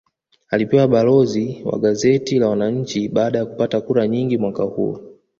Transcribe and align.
Alipewa 0.49 0.87
balozi 0.87 1.61
wa 1.65 1.79
gazeti 1.79 2.39
la 2.39 2.47
mwananchi 2.47 3.09
baada 3.09 3.39
ya 3.39 3.45
kupata 3.45 3.81
kura 3.81 4.07
nyingi 4.07 4.37
mwaka 4.37 4.63
huo 4.63 4.99